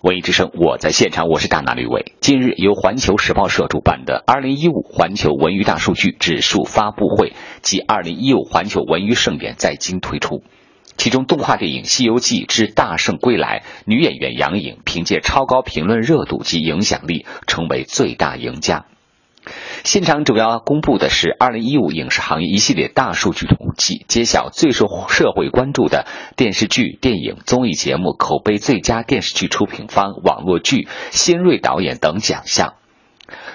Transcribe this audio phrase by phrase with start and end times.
[0.00, 2.12] 文艺之声，我在现场，我是大拿吕伟。
[2.20, 7.32] 近日，由环球时报社主办的2015环球文娱大数据指数发布会
[7.62, 10.44] 及2015环球文娱盛典在京推出。
[10.96, 18.86] 其中，动画电影《西游记之大圣归来》女演员杨颖凭借超高评论热度及影响力，成为最大赢家。
[19.84, 26.06] 现场主要公布的是二零一五影视行业一系列大数据统计，揭晓最受社会关注的
[26.36, 32.74] 电视剧、电影、综艺节目口碑最佳电视剧出品方、网络剧、新锐导演等奖项。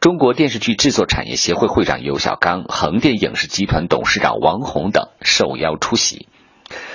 [0.00, 6.28] 中国电视剧制作产业协会会长尤小刚、横店影视集团董事长王红等受邀出席。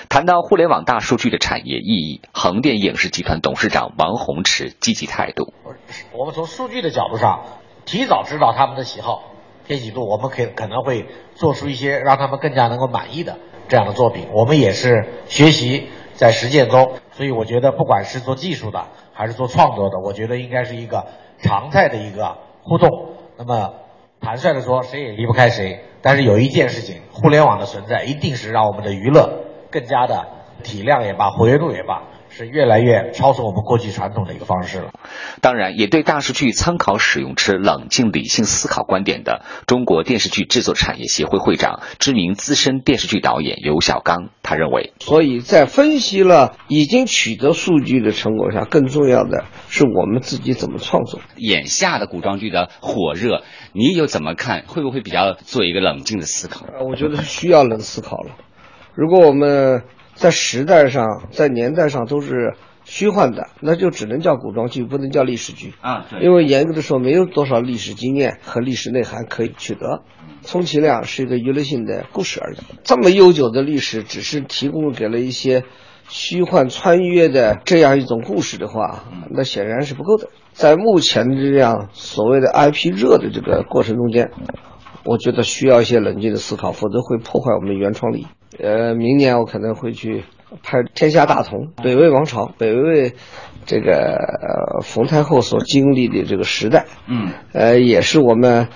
[0.09, 5.53] 谈到互联网大数据的产业意义，横店影视集团董事长王红持积极态度。
[6.11, 7.60] 我们从数据的角度上。
[7.91, 9.21] 提早知道他们的喜好、
[9.67, 14.29] 偏喜度，我们可可能会做出一些让他们更加能够满意的这样的作品。
[14.31, 21.07] 我们也是学习在实践中，所以我觉得不管是做技术的还是做创作的，我觉得应该是一个
[21.39, 23.09] 常态的一个互动。
[23.35, 23.73] 那么
[24.21, 25.83] 坦率的说，谁也离不开谁。
[26.01, 30.27] 但是有一件事情，互联网的存在一定是让我们的娱乐更加的
[30.63, 32.03] 体量也罢，活跃度也罢。
[32.31, 34.91] 是越来越超出我们过去传统的一个方式了。
[35.41, 51.19] 当然，也对大数据参考使用持冷静理性思考观点的中国电视剧制作产业协会会长、知名资深电视剧导演尤小刚，他认为，所以在分析了已经取得数据的成果下，更重要的是我们自己怎么创作。
[51.35, 53.43] 眼下的古装剧的火热，
[53.73, 54.63] 你又怎么看？
[54.67, 56.65] 会不会比较做一个冷静的思考？
[56.89, 58.35] 我觉得是需要冷思考了。
[58.95, 59.83] 如果我们。
[60.15, 66.05] 在时代上，在年代上都是虚幻的，那就只能叫古装剧，不能叫历史剧啊。
[66.09, 70.03] 对，因为严格的说，没有多少历史经验和历史内涵可以取得，
[70.43, 72.57] 充其量是一个娱乐性的故事而已。
[72.83, 75.63] 这么悠久的历史，只是提供给了一些
[76.09, 80.27] 虚幻穿越的这样一种故事的话，那显然是不够的。
[80.53, 84.31] 在目前的这样所谓的 IP 热的这个过程中间，
[85.03, 88.27] 我觉得需要一些冷静的思考，否则会破坏我们的原创力。
[88.59, 90.23] 呃，明年我可能会去
[90.61, 93.13] 拍《天下大同》，北魏王朝，北魏
[93.65, 98.67] 这个呃冯太后所经历的这个时代，嗯，呃，也是我们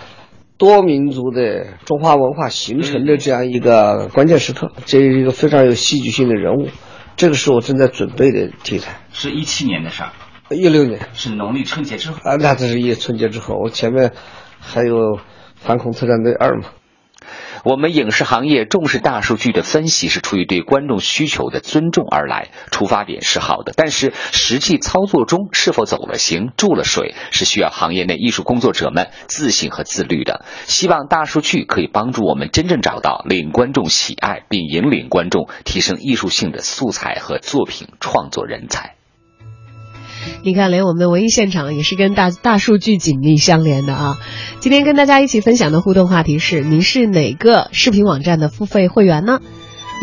[0.57, 6.69] 多民族的中华文化形成的这样一个关键时刻，这是一个非常有戏剧性的人物，
[7.17, 9.01] 这个是我正在准备的题材。
[9.11, 10.11] 是一七年的事儿，
[10.49, 11.01] 一六年。
[11.13, 12.17] 是农历春节之后。
[12.23, 14.13] 啊，那这是一春节之后，我前面
[14.59, 14.95] 还有
[15.65, 16.69] 《反恐特战队二》嘛。
[17.63, 30.45] 我们影视行业重视大数据的分析是出于对观众需求的尊重而来，出发点是好的，但是实际操作中是否走了形、注了水，是需要行业内艺术工作者们自信和自律的。
[30.67, 38.94] 希望大数据可以帮助我们真正找到令观众喜爱并引领观众提升艺术性的素材和作品创作人才。
[40.43, 44.17] 你看，连我们的文艺现场也是跟大大数据紧密相连的啊！
[44.59, 49.39] 今天跟大家一起分享的互动话题是：您是哪个视频网站的付费会员呢？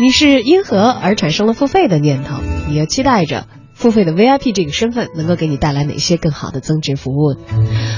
[0.01, 2.37] 你是因何而产生了付费的念头？
[2.67, 7.35] 你要期待着付费的 VIP 这个身份能够给你带来哪些更好的增值服务？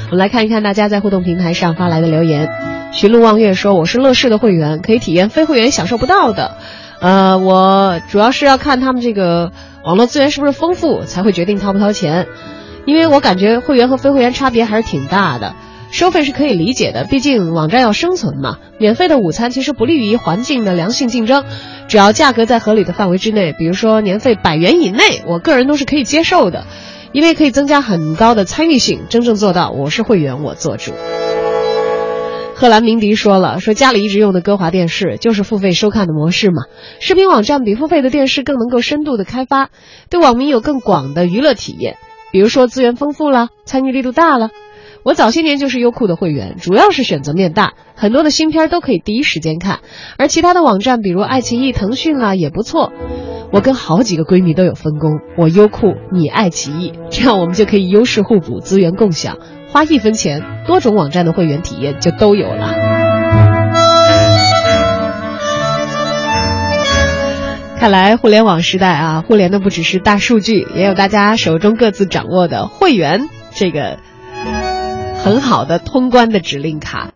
[0.05, 2.49] 我们来看一看大家在互动平台上发来的留言。
[2.91, 6.57] 寻路望月说：“我是乐视的会员，可以体验非会员享受不到的。
[7.05, 9.51] 呃，我主要是要看他们这个。”
[9.85, 12.25] 网络资源是不是丰富才会决定掏不掏钱？
[12.87, 15.53] 因为我感觉会员和非会员差别还是挺大的。
[15.91, 18.57] 收费是可以理解的，毕竟网站要生存嘛。
[18.79, 21.45] 免费的午餐其实不利于环境的良性竞争，
[21.87, 26.65] 只要价格在合理的范围之内，比如说年费百元以内，我个人都是可以接受的，
[27.11, 30.93] 因为可以增加很高的参与性，真正做到我是会员我做主。
[32.57, 36.63] 赫兰明迪说了，说家里一直用的歌华电视就是付费收看的模式嘛。
[37.01, 39.71] 视频网站比付费的电视更能够深度的开发，
[40.09, 41.97] 对网民有更广的娱乐体验。
[42.31, 44.51] 比如说资源丰富了，参与力度大了。
[45.03, 49.79] 我早些年就是优酷的会员，主要是选择面大，很多的新片都可以第一时间看。
[50.17, 52.93] 而其他的网站，比如爱奇艺、腾讯啦，也不错。
[53.51, 59.37] 我跟好几个闺蜜都有分工，我优酷，你爱奇艺，这样我们就可以优势互补，资源共享。
[59.75, 62.73] 花一分钱，多种网站的会员体验就都有了。
[67.77, 73.99] 看来互联网时代啊，互联的不只是大数据，也有大家手中各自掌握的会员这个
[75.21, 77.11] 很好的通关的指令卡。